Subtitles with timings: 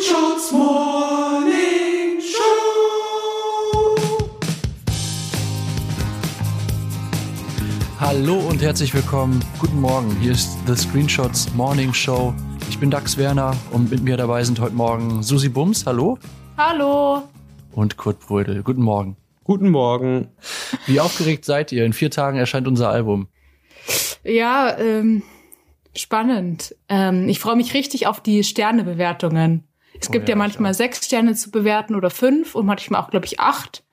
[0.00, 2.40] Screenshots Morning Show.
[7.98, 9.44] Hallo und herzlich willkommen.
[9.58, 10.16] Guten Morgen.
[10.22, 12.32] Hier ist The Screenshots Morning Show.
[12.70, 15.84] Ich bin Dax Werner und mit mir dabei sind heute Morgen Susi Bums.
[15.84, 16.18] Hallo.
[16.56, 17.28] Hallo.
[17.72, 18.62] Und Kurt Brödel.
[18.62, 19.18] Guten Morgen.
[19.44, 20.28] Guten Morgen.
[20.86, 21.84] Wie aufgeregt seid ihr?
[21.84, 23.28] In vier Tagen erscheint unser Album.
[24.24, 25.22] Ja, ähm,
[25.94, 26.74] spannend.
[26.88, 29.66] Ähm, ich freue mich richtig auf die Sternebewertungen.
[30.00, 33.10] Es Oh gibt ja, ja, manchmal sechs Sterne zu bewerten oder fünf und manchmal auch,
[33.10, 33.84] glaube ich, acht.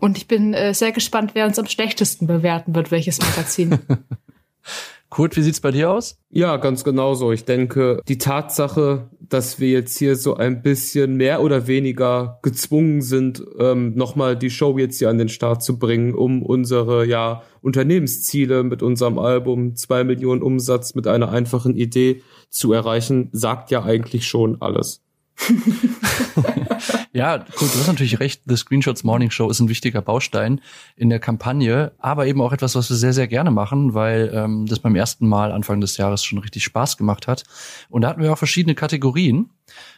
[0.00, 3.78] Und ich bin äh, sehr gespannt, wer uns am schlechtesten bewerten wird, welches Magazin.
[5.12, 6.16] Kurt, wie sieht's bei dir aus?
[6.30, 7.32] Ja, ganz genauso.
[7.32, 13.02] Ich denke, die Tatsache, dass wir jetzt hier so ein bisschen mehr oder weniger gezwungen
[13.02, 17.42] sind, ähm, nochmal die Show jetzt hier an den Start zu bringen, um unsere ja
[17.60, 23.84] Unternehmensziele mit unserem Album zwei Millionen Umsatz mit einer einfachen Idee zu erreichen, sagt ja
[23.84, 25.02] eigentlich schon alles.
[27.12, 28.42] Ja, Kurt, du hast natürlich recht.
[28.46, 30.60] The Screenshots Morning Show ist ein wichtiger Baustein
[30.96, 34.66] in der Kampagne, aber eben auch etwas, was wir sehr, sehr gerne machen, weil ähm,
[34.66, 37.44] das beim ersten Mal Anfang des Jahres schon richtig Spaß gemacht hat.
[37.90, 39.50] Und da hatten wir auch verschiedene Kategorien.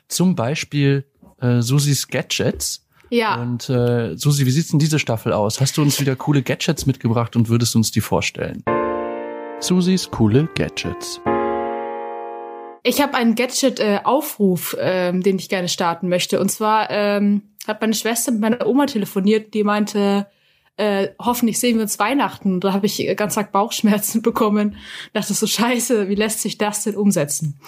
[0.09, 1.05] Zum Beispiel
[1.41, 2.87] äh, Susis Gadgets.
[3.11, 5.61] ja, Und äh, Susi, wie sieht's denn diese Staffel aus?
[5.61, 8.65] Hast du uns wieder coole Gadgets mitgebracht und würdest uns die vorstellen?
[9.61, 11.21] Susis coole Gadgets.
[12.85, 16.39] Ich habe einen Gadget-Aufruf, ähm, den ich gerne starten möchte.
[16.39, 20.27] Und zwar ähm, hat meine Schwester mit meiner Oma telefoniert, die meinte,
[20.77, 22.61] äh, hoffentlich sehen wir uns Weihnachten.
[22.61, 24.77] Da habe ich äh, ganz Tag Bauchschmerzen bekommen.
[25.15, 27.59] Dachte so, scheiße, wie lässt sich das denn umsetzen?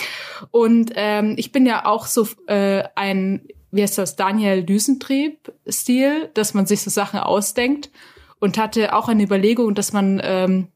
[0.50, 6.52] Und ähm, ich bin ja auch so äh, ein, wie heißt das, Daniel Düsentrieb-Stil, dass
[6.52, 7.90] man sich so Sachen ausdenkt
[8.38, 10.68] und hatte auch eine Überlegung, dass man ähm,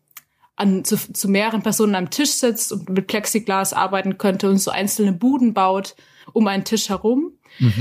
[0.61, 4.71] an, zu, zu mehreren Personen am Tisch sitzt und mit Plexiglas arbeiten könnte und so
[4.71, 5.97] einzelne Buden baut
[6.33, 7.33] um einen Tisch herum.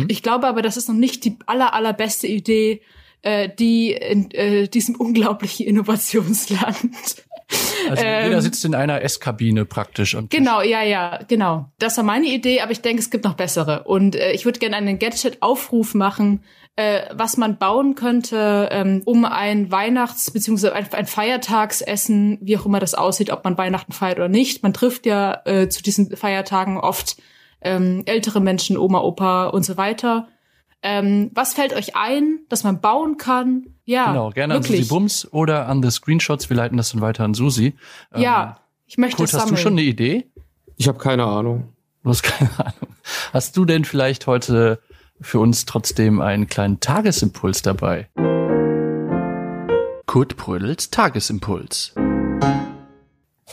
[0.07, 2.81] Ich glaube aber, das ist noch nicht die aller, allerbeste Idee,
[3.21, 7.25] äh, die in äh, diesem unglaublichen Innovationsland.
[7.89, 10.11] Also Ähm, jeder sitzt in einer Esskabine praktisch.
[10.11, 10.17] Tisch.
[10.29, 11.69] Genau, ja, ja, genau.
[11.79, 13.83] Das war meine Idee, aber ich denke, es gibt noch bessere.
[13.83, 16.43] Und äh, ich würde gerne einen Gadget-Aufruf machen,
[16.75, 20.69] äh, was man bauen könnte, ähm, um ein Weihnachts- bzw.
[20.69, 24.63] ein, ein Feiertagsessen, wie auch immer das aussieht, ob man Weihnachten feiert oder nicht.
[24.63, 27.17] Man trifft ja äh, zu diesen Feiertagen oft
[27.61, 30.27] ähm, ältere Menschen, Oma, Opa und so weiter.
[30.81, 33.67] Ähm, was fällt euch ein, dass man bauen kann?
[33.85, 34.81] Ja, Genau, gerne an wirklich.
[34.81, 36.49] Susi Bums oder an The Screenshots.
[36.49, 37.75] Wir leiten das dann weiter an Susi.
[38.13, 39.55] Ähm, Ja, ich möchte Kurt, es hast sammeln.
[39.57, 40.31] du schon eine Idee?
[40.77, 41.73] Ich habe keine Ahnung.
[42.03, 42.95] Du hast keine Ahnung.
[43.33, 44.79] Hast du denn vielleicht heute
[45.19, 48.07] für uns trotzdem einen kleinen Tagesimpuls dabei?
[50.05, 51.93] Kurt Brödels Tagesimpuls.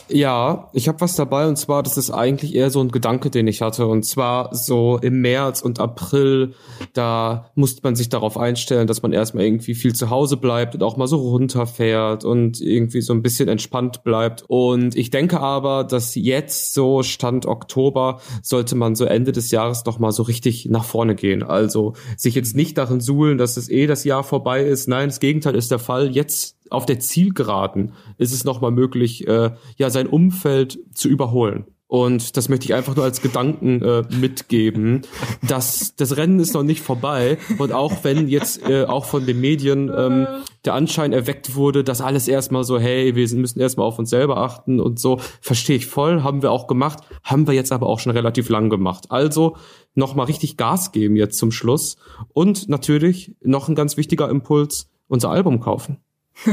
[0.09, 3.47] Ja, ich habe was dabei und zwar, das ist eigentlich eher so ein Gedanke, den
[3.47, 3.87] ich hatte.
[3.87, 6.53] Und zwar so im März und April,
[6.93, 10.83] da musste man sich darauf einstellen, dass man erstmal irgendwie viel zu Hause bleibt und
[10.83, 14.43] auch mal so runterfährt und irgendwie so ein bisschen entspannt bleibt.
[14.47, 19.83] Und ich denke aber, dass jetzt so Stand Oktober sollte man so Ende des Jahres
[19.85, 21.43] noch mal so richtig nach vorne gehen.
[21.43, 24.87] Also sich jetzt nicht darin suhlen, dass es eh das Jahr vorbei ist.
[24.87, 26.11] Nein, das Gegenteil ist der Fall.
[26.11, 31.65] Jetzt auf der Zielgeraden ist es nochmal möglich, äh, ja, sein Umfeld zu überholen.
[31.89, 35.03] Und das möchte ich einfach nur als Gedanken äh, mitgeben.
[35.47, 37.37] dass das Rennen ist noch nicht vorbei.
[37.57, 40.27] Und auch wenn jetzt äh, auch von den Medien ähm,
[40.65, 44.37] der Anschein erweckt wurde, dass alles erstmal so, hey, wir müssen erstmal auf uns selber
[44.37, 47.99] achten und so, verstehe ich voll, haben wir auch gemacht, haben wir jetzt aber auch
[47.99, 49.05] schon relativ lang gemacht.
[49.09, 49.55] Also
[49.95, 51.95] nochmal richtig Gas geben jetzt zum Schluss.
[52.33, 55.99] Und natürlich noch ein ganz wichtiger Impuls, unser Album kaufen.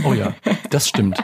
[0.04, 0.34] Oh ja,
[0.70, 1.18] das stimmt.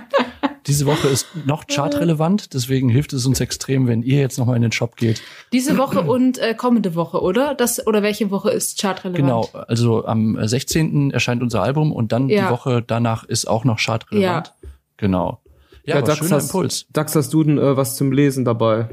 [0.67, 4.63] Diese Woche ist noch chartrelevant, deswegen hilft es uns extrem, wenn ihr jetzt nochmal in
[4.63, 5.23] den Shop geht.
[5.53, 7.55] Diese Woche und äh, kommende Woche, oder?
[7.55, 9.17] Das oder welche Woche ist chartrelevant?
[9.17, 11.11] Genau, also am 16.
[11.11, 12.45] erscheint unser Album und dann Ja.
[12.47, 14.53] die Woche danach ist auch noch chartrelevant.
[14.99, 15.41] Genau.
[15.85, 16.87] Ja, aber schöner hast, Impuls.
[16.93, 18.89] Dax, hast du denn äh, was zum Lesen dabei?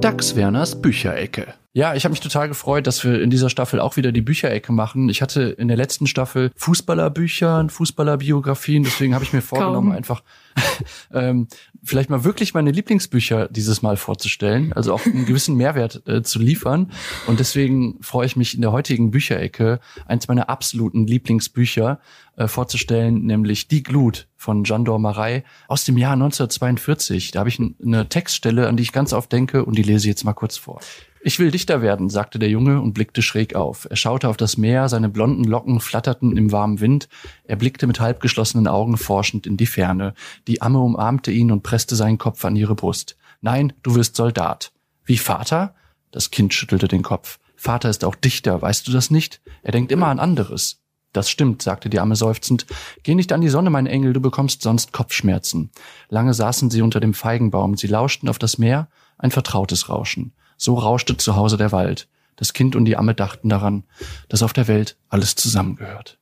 [0.00, 1.54] Dax Werners Bücherecke.
[1.76, 4.72] Ja, ich habe mich total gefreut, dass wir in dieser Staffel auch wieder die Bücherecke
[4.72, 5.10] machen.
[5.10, 9.96] Ich hatte in der letzten Staffel Fußballerbücher, Fußballerbiografien, deswegen habe ich mir vorgenommen, Kaum.
[9.96, 10.22] einfach
[11.12, 11.48] ähm,
[11.84, 16.38] vielleicht mal wirklich meine Lieblingsbücher dieses Mal vorzustellen, also auch einen gewissen Mehrwert äh, zu
[16.38, 16.92] liefern.
[17.26, 22.00] Und deswegen freue ich mich in der heutigen Bücherecke, eins meiner absoluten Lieblingsbücher
[22.36, 27.32] äh, vorzustellen, nämlich Die Glut von Jandor Marei aus dem Jahr 1942.
[27.32, 30.12] Da habe ich eine Textstelle, an die ich ganz oft denke und die lese ich
[30.12, 30.80] jetzt mal kurz vor.
[31.26, 33.88] Ich will Dichter werden, sagte der Junge und blickte schräg auf.
[33.90, 37.08] Er schaute auf das Meer, seine blonden Locken flatterten im warmen Wind.
[37.42, 40.14] Er blickte mit halb geschlossenen Augen forschend in die Ferne.
[40.46, 43.16] Die Amme umarmte ihn und presste seinen Kopf an ihre Brust.
[43.40, 44.70] Nein, du wirst Soldat.
[45.04, 45.74] Wie Vater?
[46.12, 47.40] Das Kind schüttelte den Kopf.
[47.56, 49.40] Vater ist auch Dichter, weißt du das nicht?
[49.64, 50.80] Er denkt immer an anderes.
[51.12, 52.66] Das stimmt, sagte die Amme seufzend.
[53.02, 55.72] Geh nicht an die Sonne, mein Engel, du bekommst sonst Kopfschmerzen.
[56.08, 58.88] Lange saßen sie unter dem Feigenbaum, sie lauschten auf das Meer,
[59.18, 60.32] ein vertrautes Rauschen.
[60.56, 62.08] So rauschte zu Hause der Wald.
[62.36, 63.84] Das Kind und die Amme dachten daran,
[64.28, 66.18] dass auf der Welt alles zusammengehört.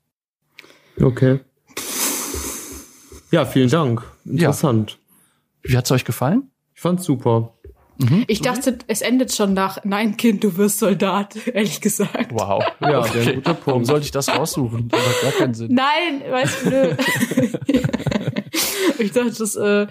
[1.01, 1.41] Okay.
[3.31, 4.05] Ja, vielen Dank.
[4.25, 4.99] Interessant.
[5.63, 6.51] Wie hat's euch gefallen?
[6.75, 7.55] Ich fand's super.
[8.27, 12.33] Ich dachte, es endet schon nach Nein, Kind, du wirst Soldat, ehrlich gesagt.
[12.33, 12.65] Wow.
[12.81, 13.87] Ja, ein guter Warum Punkt.
[13.87, 14.89] sollte ich das raussuchen?
[14.89, 15.75] Das hat gar keinen Sinn.
[15.75, 16.97] Nein, weißt du, nö.
[18.99, 19.87] ich dachte, das, äh,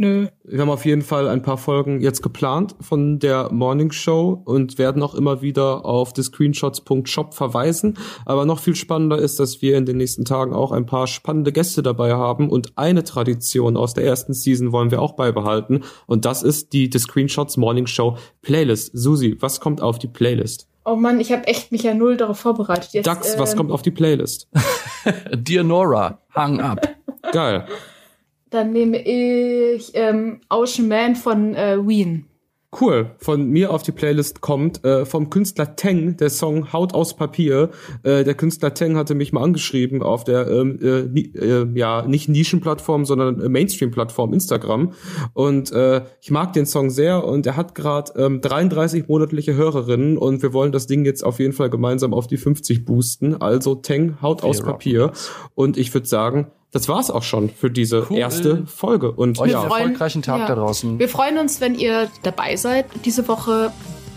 [0.00, 0.26] nö.
[0.44, 4.78] Wir haben auf jeden Fall ein paar Folgen jetzt geplant von der Morning Show und
[4.78, 7.98] werden auch immer wieder auf die screenshots.shop verweisen.
[8.24, 11.52] Aber noch viel spannender ist, dass wir in den nächsten Tagen auch ein paar spannende
[11.52, 16.24] Gäste dabei haben und eine Tradition aus der ersten Season wollen wir auch beibehalten und
[16.24, 18.90] das ist die The Screenshots Morning Show Playlist.
[18.94, 20.66] Susi, was kommt auf die Playlist?
[20.84, 22.94] Oh Mann, ich habe echt mich ja null darauf vorbereitet.
[22.94, 24.48] Jetzt, Dax, was ähm, kommt auf die Playlist?
[25.34, 26.88] Dear Nora, hang up.
[27.32, 27.66] Geil.
[28.50, 32.26] Dann nehme ich ähm, Ocean Man von äh, Wien.
[32.80, 33.10] Cool.
[33.18, 37.70] Von mir auf die Playlist kommt äh, vom Künstler Teng der Song Haut aus Papier.
[38.04, 42.06] Äh, der Künstler Teng hatte mich mal angeschrieben auf der ähm, äh, ni- äh, ja
[42.06, 44.92] nicht Nischenplattform, sondern äh, Mainstream-Plattform Instagram.
[45.32, 50.16] Und äh, ich mag den Song sehr und er hat gerade ähm, 33 monatliche Hörerinnen
[50.16, 53.34] und wir wollen das Ding jetzt auf jeden Fall gemeinsam auf die 50 boosten.
[53.34, 55.10] Also Teng Haut aus Papier.
[55.56, 58.18] Und ich würde sagen, das war's auch schon für diese Cool.
[58.18, 59.12] erste Folge.
[59.12, 59.62] Und Euch ja.
[59.62, 60.46] einen erfolgreichen Tag ja.
[60.46, 60.98] da draußen.
[60.98, 63.72] Wir freuen uns, wenn ihr dabei seid diese Woche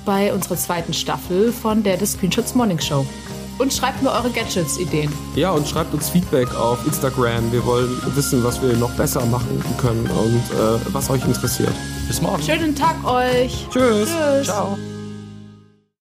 [0.05, 3.05] bei unserer zweiten Staffel von der The Screenshots Morning Show.
[3.59, 5.13] Und schreibt mir eure Gadgets-Ideen.
[5.35, 7.51] Ja, und schreibt uns Feedback auf Instagram.
[7.51, 11.73] Wir wollen wissen, was wir noch besser machen können und äh, was euch interessiert.
[12.07, 12.41] Bis morgen.
[12.41, 13.67] Schönen Tag euch.
[13.69, 14.09] Tschüss.
[14.09, 14.47] Tschüss.
[14.47, 14.77] Ciao.